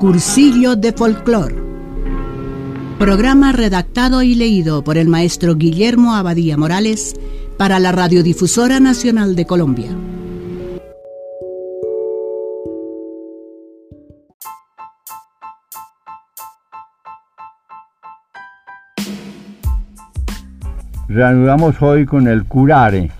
Cursillo 0.00 0.76
de 0.76 0.94
Folclor. 0.94 1.52
Programa 2.98 3.52
redactado 3.52 4.22
y 4.22 4.34
leído 4.34 4.82
por 4.82 4.96
el 4.96 5.08
maestro 5.08 5.56
Guillermo 5.56 6.14
Abadía 6.14 6.56
Morales 6.56 7.14
para 7.58 7.78
la 7.78 7.92
Radiodifusora 7.92 8.80
Nacional 8.80 9.36
de 9.36 9.44
Colombia. 9.44 9.90
Reanudamos 21.08 21.82
hoy 21.82 22.06
con 22.06 22.26
el 22.26 22.44
curare. 22.46 23.10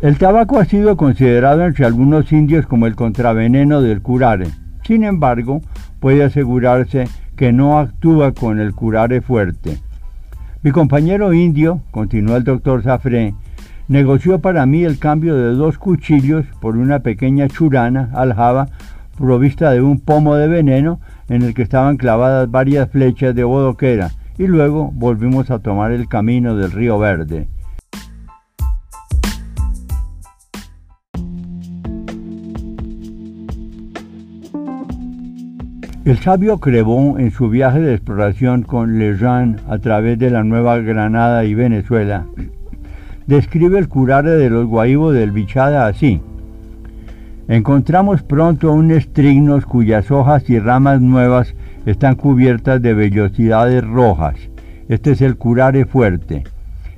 El 0.00 0.16
tabaco 0.16 0.58
ha 0.58 0.64
sido 0.64 0.96
considerado 0.96 1.62
entre 1.66 1.84
algunos 1.84 2.32
indios 2.32 2.66
como 2.66 2.86
el 2.86 2.96
contraveneno 2.96 3.82
del 3.82 4.00
curare. 4.00 4.63
Sin 4.86 5.04
embargo, 5.04 5.62
puede 6.00 6.24
asegurarse 6.24 7.08
que 7.36 7.52
no 7.52 7.78
actúa 7.78 8.32
con 8.32 8.60
el 8.60 8.74
curare 8.74 9.20
fuerte. 9.20 9.78
Mi 10.62 10.70
compañero 10.70 11.32
indio, 11.32 11.80
continuó 11.90 12.36
el 12.36 12.44
doctor 12.44 12.82
Zafré, 12.82 13.34
negoció 13.88 14.40
para 14.40 14.66
mí 14.66 14.84
el 14.84 14.98
cambio 14.98 15.36
de 15.36 15.54
dos 15.54 15.78
cuchillos 15.78 16.44
por 16.60 16.76
una 16.76 17.00
pequeña 17.00 17.48
churana 17.48 18.10
aljaba 18.14 18.68
provista 19.16 19.70
de 19.70 19.80
un 19.80 20.00
pomo 20.00 20.36
de 20.36 20.48
veneno 20.48 21.00
en 21.28 21.42
el 21.42 21.54
que 21.54 21.62
estaban 21.62 21.96
clavadas 21.96 22.50
varias 22.50 22.90
flechas 22.90 23.34
de 23.34 23.44
bodoquera 23.44 24.10
y 24.38 24.46
luego 24.46 24.90
volvimos 24.92 25.50
a 25.50 25.60
tomar 25.60 25.92
el 25.92 26.08
camino 26.08 26.56
del 26.56 26.72
río 26.72 26.98
Verde. 26.98 27.46
El 36.04 36.18
sabio 36.18 36.58
Crevon, 36.58 37.18
en 37.18 37.30
su 37.30 37.48
viaje 37.48 37.80
de 37.80 37.94
exploración 37.94 38.62
con 38.62 38.98
Lejean 38.98 39.56
a 39.66 39.78
través 39.78 40.18
de 40.18 40.28
la 40.28 40.44
Nueva 40.44 40.76
Granada 40.76 41.46
y 41.46 41.54
Venezuela, 41.54 42.26
describe 43.26 43.78
el 43.78 43.88
curare 43.88 44.32
de 44.32 44.50
los 44.50 44.66
guaivos 44.66 45.14
del 45.14 45.30
Bichada 45.30 45.86
así. 45.86 46.20
Encontramos 47.48 48.22
pronto 48.22 48.70
un 48.70 48.90
estrignos 48.90 49.64
cuyas 49.64 50.10
hojas 50.10 50.50
y 50.50 50.58
ramas 50.58 51.00
nuevas 51.00 51.54
están 51.86 52.16
cubiertas 52.16 52.82
de 52.82 52.92
vellosidades 52.92 53.82
rojas. 53.82 54.34
Este 54.90 55.12
es 55.12 55.22
el 55.22 55.38
curare 55.38 55.86
fuerte. 55.86 56.44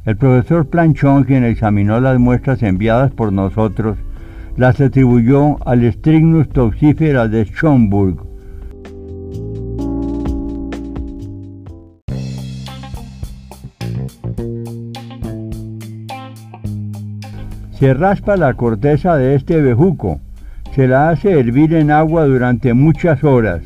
El 0.05 0.17
profesor 0.17 0.67
Planchón, 0.67 1.23
quien 1.23 1.45
examinó 1.45 2.01
las 2.01 2.19
muestras 2.19 2.61
enviadas 2.65 3.13
por 3.13 3.33
nosotros, 3.33 3.99
las 4.57 4.81
atribuyó 4.81 5.65
al 5.65 5.93
Strygnus 5.93 6.49
toxífera 6.49 7.29
de 7.29 7.45
Schomburg. 7.45 8.36
Se 17.79 17.95
raspa 17.95 18.37
la 18.37 18.55
corteza 18.55 19.17
de 19.17 19.35
este 19.35 19.61
bejuco, 19.61 20.21
se 20.75 20.89
la 20.89 21.11
hace 21.11 21.39
hervir 21.39 21.75
en 21.75 21.91
agua 21.91 22.25
durante 22.25 22.75
muchas 22.75 23.23
horas 23.25 23.63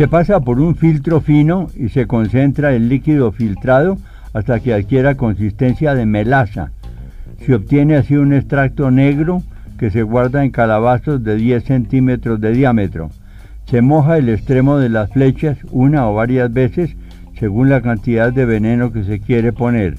se 0.00 0.08
pasa 0.08 0.40
por 0.40 0.60
un 0.60 0.76
filtro 0.76 1.20
fino 1.20 1.66
y 1.76 1.90
se 1.90 2.06
concentra 2.06 2.72
el 2.72 2.88
líquido 2.88 3.32
filtrado 3.32 3.98
hasta 4.32 4.58
que 4.60 4.72
adquiera 4.72 5.16
consistencia 5.16 5.94
de 5.94 6.06
melaza. 6.06 6.70
Se 7.44 7.54
obtiene 7.54 7.96
así 7.96 8.16
un 8.16 8.32
extracto 8.32 8.90
negro 8.90 9.42
que 9.78 9.90
se 9.90 10.02
guarda 10.02 10.42
en 10.42 10.52
calabazos 10.52 11.22
de 11.22 11.36
10 11.36 11.64
centímetros 11.64 12.40
de 12.40 12.52
diámetro. 12.52 13.10
Se 13.66 13.82
moja 13.82 14.16
el 14.16 14.30
extremo 14.30 14.78
de 14.78 14.88
las 14.88 15.10
flechas 15.10 15.58
una 15.70 16.08
o 16.08 16.14
varias 16.14 16.50
veces 16.50 16.96
según 17.38 17.68
la 17.68 17.82
cantidad 17.82 18.32
de 18.32 18.46
veneno 18.46 18.92
que 18.92 19.04
se 19.04 19.20
quiere 19.20 19.52
poner. 19.52 19.98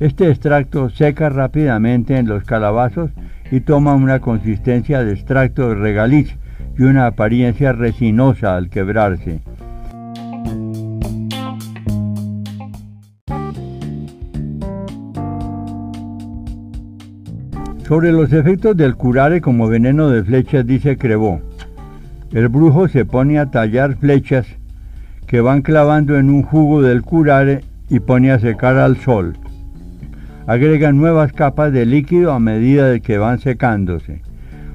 Este 0.00 0.28
extracto 0.28 0.90
seca 0.90 1.28
rápidamente 1.28 2.16
en 2.16 2.26
los 2.26 2.44
calabazos 2.44 3.10
y 3.50 3.60
toma 3.60 3.94
una 3.94 4.18
consistencia 4.18 5.04
de 5.04 5.12
extracto 5.12 5.68
de 5.68 5.76
regaliz 5.76 6.36
y 6.76 6.82
una 6.82 7.06
apariencia 7.06 7.72
resinosa 7.72 8.56
al 8.56 8.70
quebrarse. 8.70 9.40
Sobre 17.86 18.12
los 18.12 18.32
efectos 18.32 18.76
del 18.76 18.96
curare 18.96 19.40
como 19.40 19.68
veneno 19.68 20.08
de 20.08 20.24
flechas 20.24 20.66
dice 20.66 20.96
Crevó. 20.96 21.40
El 22.32 22.48
brujo 22.48 22.88
se 22.88 23.04
pone 23.04 23.38
a 23.38 23.50
tallar 23.50 23.96
flechas 23.96 24.46
que 25.26 25.40
van 25.40 25.62
clavando 25.62 26.18
en 26.18 26.30
un 26.30 26.42
jugo 26.42 26.82
del 26.82 27.02
curare 27.02 27.62
y 27.88 28.00
pone 28.00 28.32
a 28.32 28.40
secar 28.40 28.78
al 28.78 28.96
sol. 28.96 29.36
Agrega 30.46 30.92
nuevas 30.92 31.32
capas 31.32 31.72
de 31.72 31.86
líquido 31.86 32.32
a 32.32 32.38
medida 32.38 32.88
de 32.88 33.00
que 33.00 33.16
van 33.16 33.38
secándose. 33.38 34.20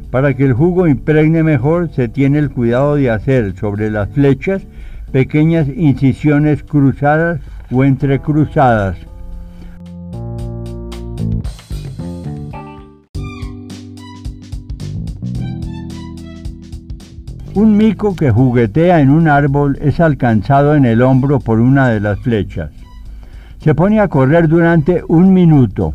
Para 0.09 0.33
que 0.33 0.45
el 0.45 0.53
jugo 0.53 0.87
impregne 0.87 1.43
mejor, 1.43 1.89
se 1.89 2.07
tiene 2.07 2.39
el 2.39 2.49
cuidado 2.49 2.95
de 2.95 3.11
hacer 3.11 3.55
sobre 3.55 3.91
las 3.91 4.09
flechas 4.09 4.63
pequeñas 5.11 5.67
incisiones 5.67 6.63
cruzadas 6.63 7.39
o 7.71 7.83
entrecruzadas. 7.83 8.97
Un 17.53 17.77
mico 17.77 18.15
que 18.15 18.31
juguetea 18.31 19.01
en 19.01 19.09
un 19.09 19.27
árbol 19.27 19.77
es 19.81 19.99
alcanzado 19.99 20.75
en 20.75 20.85
el 20.85 21.01
hombro 21.01 21.39
por 21.39 21.59
una 21.59 21.89
de 21.89 21.99
las 21.99 22.19
flechas. 22.19 22.78
Se 23.59 23.75
pone 23.75 23.99
a 23.99 24.07
correr 24.07 24.47
durante 24.47 25.03
un 25.07 25.33
minuto. 25.33 25.93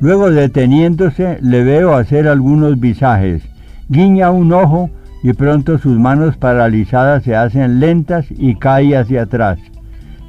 Luego 0.00 0.30
deteniéndose 0.30 1.38
le 1.40 1.62
veo 1.62 1.94
hacer 1.94 2.28
algunos 2.28 2.78
visajes, 2.78 3.42
guiña 3.88 4.30
un 4.30 4.52
ojo 4.52 4.90
y 5.22 5.32
pronto 5.32 5.78
sus 5.78 5.98
manos 5.98 6.36
paralizadas 6.36 7.22
se 7.22 7.34
hacen 7.34 7.80
lentas 7.80 8.26
y 8.30 8.56
cae 8.56 8.96
hacia 8.96 9.22
atrás. 9.22 9.58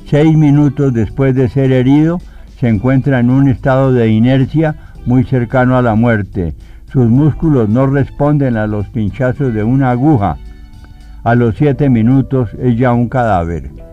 Seis 0.06 0.38
minutos 0.38 0.94
después 0.94 1.36
de 1.36 1.50
ser 1.50 1.72
herido, 1.72 2.20
se 2.60 2.70
encuentra 2.70 3.20
en 3.20 3.30
un 3.30 3.50
estado 3.50 3.92
de 3.92 4.10
inercia 4.10 4.76
muy 5.06 5.24
cercano 5.24 5.78
a 5.78 5.82
la 5.82 5.96
muerte. 5.96 6.56
Sus 6.92 7.10
músculos 7.10 7.70
no 7.70 7.88
responden 7.88 8.56
a 8.56 8.68
los 8.68 8.88
pinchazos 8.88 9.54
de 9.54 9.64
una 9.64 9.92
aguja. 9.92 10.38
A 11.24 11.36
los 11.36 11.56
siete 11.56 11.90
minutos 11.90 12.50
es 12.60 12.78
ya 12.78 12.94
un 12.94 13.10
cadáver. 13.10 13.87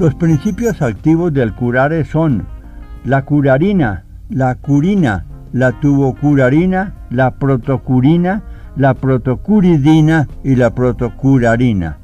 Los 0.00 0.14
principios 0.14 0.80
activos 0.80 1.30
del 1.30 1.52
curare 1.52 2.06
son 2.06 2.46
la 3.04 3.20
curarina, 3.26 4.04
la 4.30 4.54
curina, 4.54 5.26
la 5.52 5.78
tubocurarina, 5.78 6.94
la 7.10 7.32
protocurina, 7.32 8.42
la 8.76 8.94
protocuridina 8.94 10.26
y 10.42 10.56
la 10.56 10.70
protocurarina. 10.70 11.98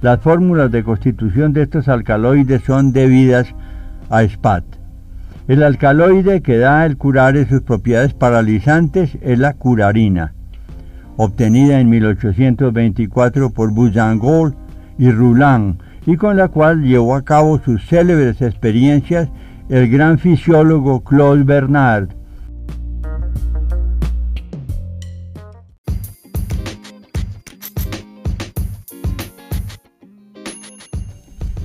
Las 0.00 0.18
fórmulas 0.18 0.72
de 0.72 0.82
constitución 0.82 1.52
de 1.52 1.62
estos 1.62 1.86
alcaloides 1.86 2.64
son 2.64 2.92
debidas 2.92 3.54
a 4.10 4.26
SPAT. 4.26 4.64
El 5.46 5.62
alcaloide 5.62 6.42
que 6.42 6.58
da 6.58 6.84
el 6.86 6.96
curare 6.96 7.46
sus 7.46 7.60
propiedades 7.60 8.14
paralizantes 8.14 9.16
es 9.22 9.38
la 9.38 9.54
curarina, 9.54 10.34
obtenida 11.16 11.78
en 11.78 11.88
1824 11.88 13.50
por 13.50 13.72
Bouchangol 13.72 14.56
y 14.98 15.12
Rouland 15.12 15.85
y 16.06 16.16
con 16.16 16.36
la 16.36 16.48
cual 16.48 16.82
llevó 16.82 17.16
a 17.16 17.24
cabo 17.24 17.60
sus 17.62 17.84
célebres 17.84 18.40
experiencias 18.40 19.28
el 19.68 19.90
gran 19.90 20.18
fisiólogo 20.18 21.02
Claude 21.02 21.42
Bernard. 21.42 22.08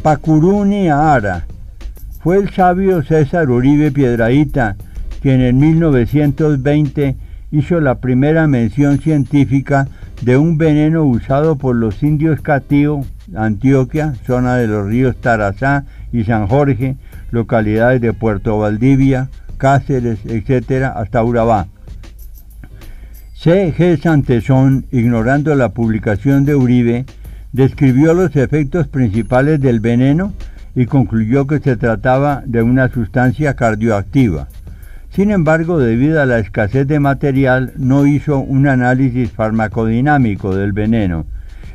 Pacuruni 0.01 0.89
Ara 0.89 1.45
fue 2.21 2.37
el 2.37 2.49
sabio 2.49 3.03
César 3.03 3.51
Uribe 3.51 3.91
Piedraíta 3.91 4.75
quien 5.21 5.41
en 5.41 5.59
1920 5.59 7.15
hizo 7.51 7.79
la 7.79 7.99
primera 7.99 8.47
mención 8.47 8.99
científica 8.99 9.87
de 10.21 10.37
un 10.37 10.57
veneno 10.57 11.03
usado 11.03 11.57
por 11.57 11.75
los 11.75 12.01
indios 12.01 12.41
catío 12.41 13.01
Antioquia, 13.35 14.13
zona 14.25 14.55
de 14.57 14.67
los 14.67 14.87
ríos 14.87 15.15
Tarazá 15.17 15.85
y 16.11 16.23
San 16.23 16.47
Jorge, 16.47 16.97
localidades 17.31 18.01
de 18.01 18.13
Puerto 18.13 18.57
Valdivia, 18.57 19.29
Cáceres, 19.57 20.19
etc., 20.25 20.91
hasta 20.95 21.23
Urabá. 21.23 21.67
C. 23.33 23.73
G. 23.75 23.99
Santesón, 23.99 24.85
ignorando 24.91 25.55
la 25.55 25.69
publicación 25.69 26.45
de 26.45 26.55
Uribe, 26.55 27.05
describió 27.51 28.13
los 28.13 28.35
efectos 28.35 28.87
principales 28.87 29.59
del 29.59 29.79
veneno 29.79 30.33
y 30.75 30.85
concluyó 30.85 31.47
que 31.47 31.59
se 31.59 31.75
trataba 31.75 32.43
de 32.45 32.61
una 32.61 32.89
sustancia 32.89 33.55
cardioactiva. 33.55 34.47
Sin 35.09 35.31
embargo, 35.31 35.79
debido 35.79 36.21
a 36.21 36.25
la 36.25 36.39
escasez 36.39 36.87
de 36.87 36.99
material, 36.99 37.73
no 37.75 38.05
hizo 38.05 38.39
un 38.39 38.67
análisis 38.67 39.31
farmacodinámico 39.31 40.55
del 40.55 40.71
veneno. 40.71 41.25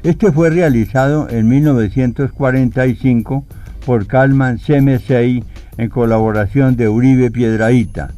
Este 0.07 0.31
fue 0.31 0.51
realizado 0.51 1.29
en 1.31 1.49
1945 1.49 3.45
por 3.85 4.07
Kalman 4.07 4.59
CM6 4.59 5.43
en 5.79 5.89
colaboración 5.91 6.77
de 6.77 6.89
Uribe 6.89 7.33
Piedraíta. 7.33 8.13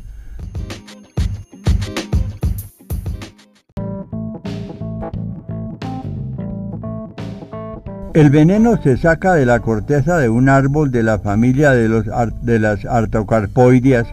El 8.13 8.29
veneno 8.29 8.79
se 8.83 8.99
saca 8.99 9.33
de 9.33 9.47
la 9.47 9.61
corteza 9.61 10.19
de 10.19 10.29
un 10.29 10.51
árbol 10.51 10.91
de 10.91 11.03
la 11.03 11.19
familia 11.21 11.71
de, 11.71 12.59
las 12.59 12.85
artocarpoideas, 12.85 14.07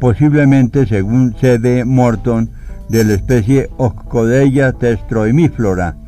posiblemente 0.00 0.86
según 0.86 1.34
C.D. 1.38 1.84
Morton, 1.84 2.48
de 2.88 3.04
la 3.04 3.12
especie 3.12 3.68
Oscodella 3.76 4.72
testroimiflora. 4.72 6.07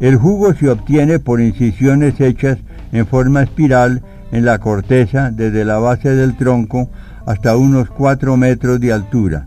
El 0.00 0.16
jugo 0.16 0.54
se 0.54 0.68
obtiene 0.68 1.18
por 1.18 1.40
incisiones 1.40 2.20
hechas 2.20 2.58
en 2.92 3.06
forma 3.06 3.42
espiral 3.42 4.02
en 4.32 4.44
la 4.44 4.58
corteza 4.58 5.30
desde 5.30 5.64
la 5.64 5.78
base 5.78 6.10
del 6.10 6.36
tronco 6.36 6.90
hasta 7.26 7.56
unos 7.56 7.88
4 7.90 8.36
metros 8.36 8.80
de 8.80 8.92
altura. 8.92 9.46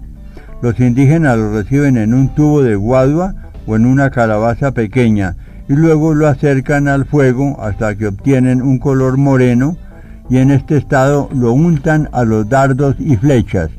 Los 0.61 0.79
indígenas 0.79 1.38
lo 1.38 1.53
reciben 1.53 1.97
en 1.97 2.13
un 2.13 2.33
tubo 2.33 2.63
de 2.63 2.75
guadua 2.75 3.35
o 3.67 3.75
en 3.75 3.85
una 3.85 4.09
calabaza 4.09 4.71
pequeña, 4.71 5.35
y 5.69 5.73
luego 5.73 6.13
lo 6.13 6.27
acercan 6.27 6.88
al 6.88 7.05
fuego 7.05 7.61
hasta 7.61 7.95
que 7.95 8.07
obtienen 8.07 8.61
un 8.61 8.79
color 8.79 9.17
moreno 9.17 9.77
y 10.29 10.38
en 10.38 10.51
este 10.51 10.77
estado 10.77 11.29
lo 11.33 11.51
untan 11.51 12.09
a 12.13 12.23
los 12.23 12.47
dardos 12.47 12.95
y 13.00 13.17
flechas. 13.17 13.69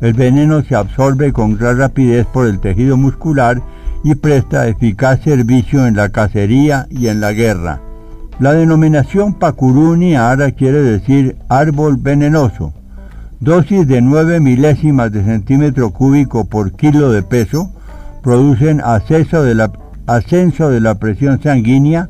El 0.00 0.14
veneno 0.14 0.62
se 0.62 0.74
absorbe 0.74 1.32
con 1.32 1.56
gran 1.56 1.78
rapidez 1.78 2.26
por 2.26 2.46
el 2.46 2.60
tejido 2.60 2.96
muscular 2.96 3.60
y 4.06 4.14
presta 4.14 4.68
eficaz 4.68 5.20
servicio 5.22 5.84
en 5.84 5.96
la 5.96 6.10
cacería 6.10 6.86
y 6.90 7.08
en 7.08 7.20
la 7.20 7.32
guerra. 7.32 7.80
La 8.38 8.52
denominación 8.52 9.34
Pacuruni 9.34 10.14
ahora 10.14 10.52
quiere 10.52 10.80
decir 10.80 11.34
árbol 11.48 11.96
venenoso. 11.96 12.72
Dosis 13.40 13.88
de 13.88 14.00
9 14.00 14.38
milésimas 14.38 15.10
de 15.10 15.24
centímetro 15.24 15.90
cúbico 15.90 16.44
por 16.44 16.74
kilo 16.76 17.10
de 17.10 17.24
peso 17.24 17.72
producen 18.22 18.76
de 18.76 19.70
ascenso 20.06 20.70
de 20.70 20.80
la 20.80 20.94
presión 20.94 21.42
sanguínea, 21.42 22.08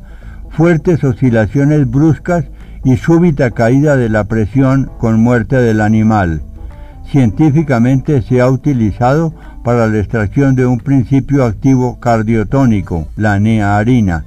fuertes 0.51 1.03
oscilaciones 1.03 1.89
bruscas 1.89 2.45
y 2.83 2.97
súbita 2.97 3.49
caída 3.49 3.97
de 3.97 4.09
la 4.09 4.25
presión 4.25 4.91
con 4.99 5.19
muerte 5.19 5.55
del 5.55 5.81
animal. 5.81 6.43
Científicamente 7.11 8.21
se 8.21 8.41
ha 8.41 8.49
utilizado 8.49 9.33
para 9.63 9.87
la 9.87 9.99
extracción 9.99 10.55
de 10.55 10.65
un 10.65 10.77
principio 10.77 11.45
activo 11.45 11.99
cardiotónico, 12.01 13.07
la 13.15 13.39
nearina. 13.39 14.25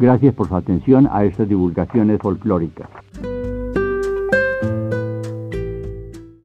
Gracias 0.00 0.34
por 0.34 0.48
su 0.48 0.56
atención 0.56 1.08
a 1.12 1.24
estas 1.24 1.48
divulgaciones 1.48 2.18
folclóricas. 2.20 2.88